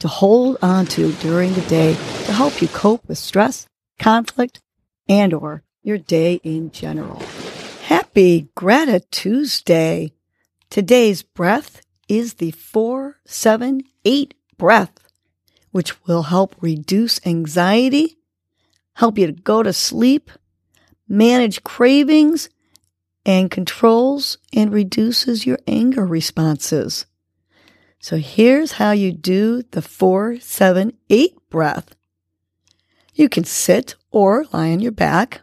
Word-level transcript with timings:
to 0.00 0.08
hold 0.08 0.56
on 0.62 0.86
to 0.86 1.12
during 1.14 1.52
the 1.54 1.60
day 1.62 1.92
to 2.24 2.32
help 2.32 2.62
you 2.62 2.68
cope 2.68 3.06
with 3.08 3.18
stress, 3.18 3.66
conflict, 3.98 4.60
and 5.08 5.34
or 5.34 5.62
your 5.82 5.98
day 5.98 6.40
in 6.44 6.70
general. 6.70 7.20
Happy 7.82 8.48
Grata 8.54 9.00
Tuesday. 9.10 10.12
Today's 10.70 11.22
breath 11.22 11.80
is 12.08 12.34
the 12.34 12.50
478 12.50 14.34
breath, 14.56 14.92
which 15.70 16.04
will 16.06 16.24
help 16.24 16.54
reduce 16.60 17.24
anxiety, 17.26 18.18
help 18.94 19.18
you 19.18 19.26
to 19.26 19.32
go 19.32 19.62
to 19.62 19.72
sleep, 19.72 20.30
manage 21.08 21.62
cravings, 21.64 22.48
and 23.24 23.50
controls 23.50 24.38
and 24.52 24.72
reduces 24.72 25.44
your 25.44 25.58
anger 25.66 26.06
responses. 26.06 27.06
So 28.00 28.16
here's 28.16 28.72
how 28.72 28.92
you 28.92 29.12
do 29.12 29.62
the 29.70 29.82
478 29.82 31.36
breath. 31.50 31.96
You 33.14 33.28
can 33.28 33.44
sit 33.44 33.96
or 34.10 34.44
lie 34.52 34.70
on 34.70 34.80
your 34.80 34.92
back. 34.92 35.40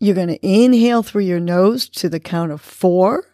You're 0.00 0.14
going 0.14 0.28
to 0.28 0.46
inhale 0.46 1.02
through 1.02 1.22
your 1.22 1.40
nose 1.40 1.88
to 1.90 2.08
the 2.08 2.20
count 2.20 2.52
of 2.52 2.60
four. 2.60 3.24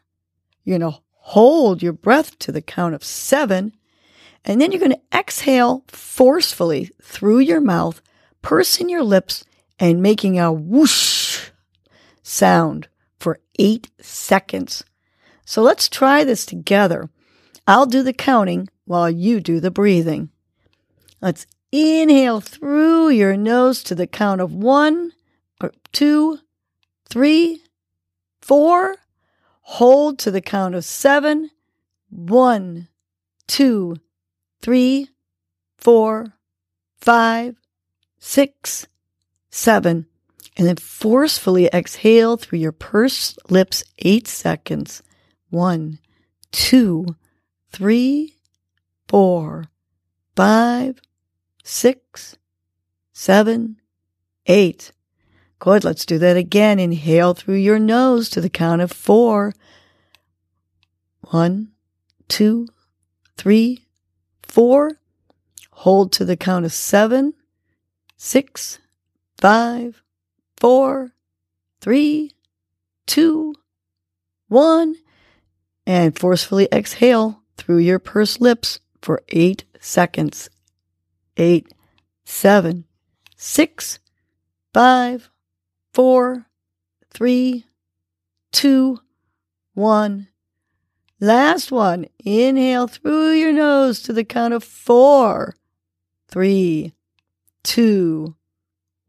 You're 0.64 0.78
going 0.78 0.92
to 0.92 0.98
hold 1.12 1.82
your 1.82 1.92
breath 1.92 2.38
to 2.40 2.52
the 2.52 2.62
count 2.62 2.94
of 2.94 3.02
seven. 3.02 3.72
And 4.44 4.60
then 4.60 4.72
you're 4.72 4.80
going 4.80 4.92
to 4.92 5.18
exhale 5.18 5.84
forcefully 5.88 6.90
through 7.02 7.38
your 7.40 7.60
mouth, 7.60 8.02
pursing 8.42 8.90
your 8.90 9.02
lips 9.02 9.44
and 9.78 10.02
making 10.02 10.38
a 10.38 10.52
whoosh 10.52 11.50
sound 12.22 12.88
for 13.18 13.40
eight 13.58 13.90
seconds. 14.00 14.84
So 15.46 15.62
let's 15.62 15.88
try 15.88 16.24
this 16.24 16.44
together. 16.44 17.08
I'll 17.66 17.86
do 17.86 18.02
the 18.02 18.12
counting 18.12 18.68
while 18.84 19.08
you 19.08 19.40
do 19.40 19.60
the 19.60 19.70
breathing. 19.70 20.30
Let's 21.20 21.46
inhale 21.72 22.40
through 22.40 23.08
your 23.10 23.36
nose 23.36 23.82
to 23.84 23.94
the 23.94 24.06
count 24.06 24.40
of 24.40 24.52
one, 24.52 25.12
two, 25.92 26.38
three, 27.08 27.62
four. 28.42 28.96
Hold 29.62 30.18
to 30.20 30.30
the 30.30 30.42
count 30.42 30.74
of 30.74 30.84
seven. 30.84 31.50
One, 32.10 32.88
two, 33.46 33.96
three, 34.60 35.08
four, 35.78 36.34
five, 37.00 37.56
six, 38.18 38.86
seven. 39.50 40.06
And 40.56 40.66
then 40.68 40.76
forcefully 40.76 41.66
exhale 41.66 42.36
through 42.36 42.58
your 42.58 42.72
pursed 42.72 43.38
lips 43.50 43.82
eight 43.98 44.28
seconds. 44.28 45.02
One, 45.50 45.98
two, 46.52 47.06
three, 47.74 48.36
four, 49.08 49.64
five, 50.36 51.00
six, 51.64 52.36
seven, 53.12 53.80
eight. 54.46 54.92
Good. 55.58 55.82
Let's 55.82 56.06
do 56.06 56.16
that 56.18 56.36
again. 56.36 56.78
Inhale 56.78 57.34
through 57.34 57.56
your 57.56 57.80
nose 57.80 58.30
to 58.30 58.40
the 58.40 58.48
count 58.48 58.80
of 58.80 58.92
four. 58.92 59.54
One, 61.30 61.72
two, 62.28 62.68
three, 63.36 63.86
four. 64.44 65.00
Hold 65.72 66.12
to 66.12 66.24
the 66.24 66.36
count 66.36 66.64
of 66.64 66.72
seven, 66.72 67.34
six, 68.16 68.78
five, 69.40 70.00
four, 70.56 71.10
three, 71.80 72.30
two, 73.08 73.52
one, 74.46 74.94
and 75.84 76.16
forcefully 76.16 76.68
exhale 76.70 77.40
through 77.56 77.78
your 77.78 77.98
pursed 77.98 78.40
lips 78.40 78.80
for 79.00 79.22
eight 79.28 79.64
seconds. 79.80 80.48
Eight, 81.36 81.72
seven, 82.24 82.84
six, 83.36 83.98
five, 84.72 85.30
four, 85.92 86.46
three, 87.10 87.64
two, 88.52 89.00
one. 89.74 90.28
Last 91.20 91.70
one. 91.70 92.06
Inhale 92.24 92.88
through 92.88 93.32
your 93.32 93.52
nose 93.52 94.00
to 94.02 94.12
the 94.12 94.24
count 94.24 94.54
of 94.54 94.64
four, 94.64 95.54
three, 96.28 96.92
two, 97.62 98.36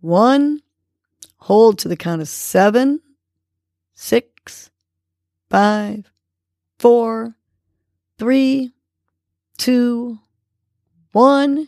one. 0.02 0.62
Hold 1.38 1.80
to 1.80 1.88
the 1.88 1.98
count 1.98 2.22
of 2.22 2.28
seven, 2.28 3.02
six, 3.94 4.72
five, 5.50 6.12
four, 6.80 7.36
three, 8.18 8.72
two, 9.58 10.20
one, 11.12 11.68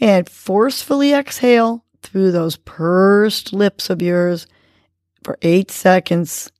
and 0.00 0.28
forcefully 0.28 1.12
exhale 1.12 1.84
through 2.02 2.32
those 2.32 2.56
pursed 2.56 3.52
lips 3.52 3.90
of 3.90 4.02
yours 4.02 4.46
for 5.22 5.38
eight 5.42 5.70
seconds. 5.70 6.50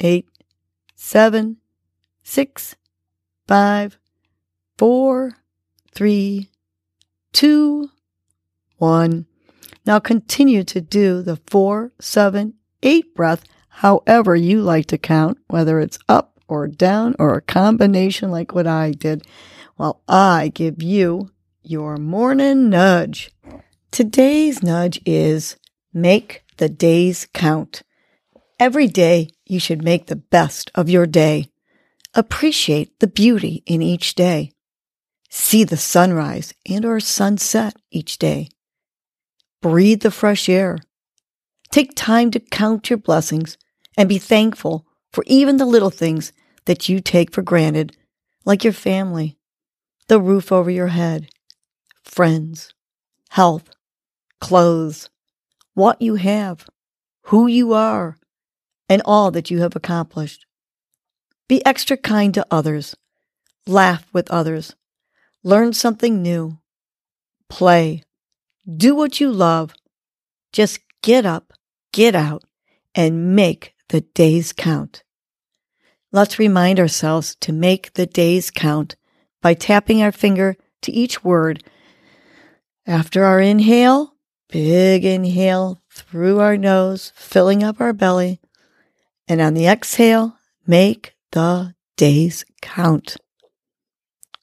Eight, 0.00 0.28
seven, 0.94 1.56
six, 2.22 2.76
five, 3.48 3.98
four, 4.76 5.32
three, 5.92 6.50
two, 7.32 7.90
one. 8.76 9.26
Now 9.84 9.98
continue 9.98 10.62
to 10.64 10.80
do 10.80 11.22
the 11.22 11.36
four, 11.46 11.92
seven, 11.98 12.54
eight 12.82 13.14
breath, 13.14 13.42
however 13.68 14.36
you 14.36 14.60
like 14.62 14.86
to 14.86 14.98
count, 14.98 15.38
whether 15.48 15.80
it's 15.80 15.98
up 16.08 16.37
or 16.48 16.66
down 16.66 17.14
or 17.18 17.34
a 17.34 17.42
combination 17.42 18.30
like 18.30 18.54
what 18.54 18.66
I 18.66 18.92
did, 18.92 19.26
while 19.76 20.02
I 20.08 20.50
give 20.54 20.82
you 20.82 21.30
your 21.62 21.96
morning 21.96 22.70
nudge. 22.70 23.30
Today's 23.90 24.62
nudge 24.62 25.00
is 25.06 25.56
make 25.92 26.42
the 26.56 26.68
days 26.68 27.28
count. 27.32 27.82
Every 28.58 28.88
day 28.88 29.30
you 29.46 29.60
should 29.60 29.84
make 29.84 30.06
the 30.06 30.16
best 30.16 30.70
of 30.74 30.88
your 30.88 31.06
day. 31.06 31.50
Appreciate 32.14 32.98
the 32.98 33.06
beauty 33.06 33.62
in 33.66 33.82
each 33.82 34.14
day. 34.14 34.50
See 35.30 35.62
the 35.62 35.76
sunrise 35.76 36.54
and 36.68 36.84
or 36.84 37.00
sunset 37.00 37.76
each 37.90 38.18
day. 38.18 38.48
Breathe 39.60 40.00
the 40.00 40.10
fresh 40.10 40.48
air. 40.48 40.78
Take 41.70 41.94
time 41.94 42.30
to 42.30 42.40
count 42.40 42.88
your 42.88 42.96
blessings 42.96 43.58
and 43.96 44.08
be 44.08 44.18
thankful 44.18 44.86
for 45.12 45.24
even 45.26 45.56
the 45.56 45.66
little 45.66 45.90
things 45.90 46.32
that 46.66 46.88
you 46.88 47.00
take 47.00 47.32
for 47.32 47.42
granted, 47.42 47.96
like 48.44 48.64
your 48.64 48.72
family, 48.72 49.38
the 50.08 50.20
roof 50.20 50.52
over 50.52 50.70
your 50.70 50.88
head, 50.88 51.28
friends, 52.02 52.72
health, 53.30 53.70
clothes, 54.40 55.10
what 55.74 56.00
you 56.00 56.16
have, 56.16 56.66
who 57.24 57.46
you 57.46 57.72
are, 57.72 58.16
and 58.88 59.02
all 59.04 59.30
that 59.30 59.50
you 59.50 59.60
have 59.60 59.76
accomplished. 59.76 60.46
Be 61.48 61.64
extra 61.64 61.96
kind 61.96 62.34
to 62.34 62.46
others. 62.50 62.96
Laugh 63.66 64.06
with 64.12 64.30
others. 64.30 64.74
Learn 65.42 65.72
something 65.72 66.22
new. 66.22 66.58
Play. 67.48 68.02
Do 68.66 68.94
what 68.94 69.20
you 69.20 69.30
love. 69.30 69.74
Just 70.52 70.80
get 71.02 71.24
up, 71.24 71.52
get 71.92 72.14
out, 72.14 72.44
and 72.94 73.34
make 73.34 73.74
the 73.88 74.00
days 74.00 74.52
count. 74.52 75.02
Let's 76.10 76.38
remind 76.38 76.80
ourselves 76.80 77.36
to 77.40 77.52
make 77.52 77.92
the 77.92 78.06
days 78.06 78.50
count 78.50 78.96
by 79.42 79.54
tapping 79.54 80.02
our 80.02 80.12
finger 80.12 80.56
to 80.82 80.92
each 80.92 81.22
word. 81.22 81.62
After 82.86 83.24
our 83.24 83.40
inhale, 83.40 84.14
big 84.48 85.04
inhale 85.04 85.82
through 85.90 86.40
our 86.40 86.56
nose, 86.56 87.12
filling 87.14 87.62
up 87.62 87.80
our 87.80 87.92
belly. 87.92 88.40
And 89.26 89.40
on 89.40 89.54
the 89.54 89.66
exhale, 89.66 90.38
make 90.66 91.14
the 91.32 91.74
days 91.96 92.44
count. 92.62 93.16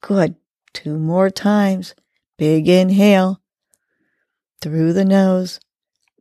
Good. 0.02 0.36
Two 0.74 1.00
more 1.00 1.30
times. 1.30 1.96
Big 2.38 2.68
inhale 2.68 3.42
through 4.62 4.94
the 4.94 5.06
nose. 5.06 5.60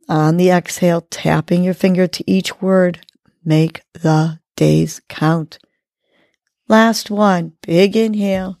On 0.07 0.37
the 0.37 0.49
exhale, 0.49 1.01
tapping 1.01 1.63
your 1.63 1.73
finger 1.73 2.07
to 2.07 2.31
each 2.31 2.61
word. 2.61 3.05
Make 3.47 3.83
the 3.93 4.39
days 4.55 5.01
count. 5.07 5.59
Last 6.67 7.11
one. 7.11 7.53
Big 7.61 7.95
inhale. 7.95 8.57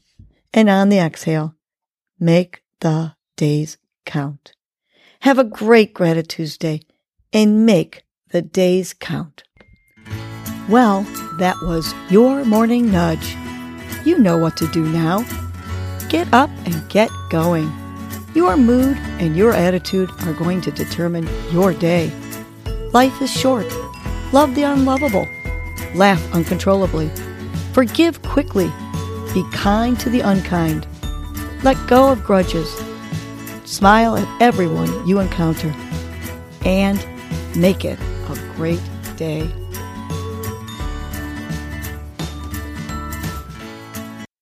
And 0.53 0.69
on 0.69 0.89
the 0.89 0.99
exhale, 0.99 1.55
make 2.19 2.61
the 2.79 3.15
days 3.35 3.77
count. 4.05 4.53
Have 5.21 5.39
a 5.39 5.43
great 5.43 5.93
Gratitude 5.93 6.29
Tuesday 6.29 6.81
and 7.33 7.65
make 7.65 8.03
the 8.29 8.43
days 8.43 8.93
count. 8.93 9.43
Well, 10.69 11.01
that 11.39 11.55
was 11.63 11.93
your 12.09 12.45
morning 12.45 12.91
nudge. 12.91 13.35
You 14.05 14.19
know 14.19 14.37
what 14.37 14.55
to 14.57 14.67
do 14.67 14.85
now. 14.85 15.25
Get 16.09 16.31
up 16.31 16.51
and 16.65 16.89
get 16.89 17.09
going. 17.29 17.71
Your 18.35 18.55
mood 18.55 18.97
and 19.19 19.35
your 19.35 19.51
attitude 19.51 20.11
are 20.21 20.33
going 20.33 20.61
to 20.61 20.71
determine 20.71 21.27
your 21.51 21.73
day. 21.73 22.11
Life 22.93 23.21
is 23.21 23.31
short. 23.31 23.65
Love 24.35 24.53
the 24.53 24.63
unlovable. 24.63 25.29
Laugh 25.93 26.21
uncontrollably. 26.33 27.09
Forgive 27.71 28.21
quickly. 28.21 28.69
Be 29.33 29.45
kind 29.53 29.97
to 30.01 30.09
the 30.09 30.19
unkind. 30.19 30.85
Let 31.63 31.77
go 31.87 32.11
of 32.11 32.21
grudges. 32.25 32.69
Smile 33.63 34.17
at 34.17 34.41
everyone 34.41 35.07
you 35.07 35.21
encounter. 35.21 35.73
And 36.65 36.99
make 37.55 37.85
it 37.85 37.97
a 38.27 38.35
great 38.57 38.81
day. 39.15 39.49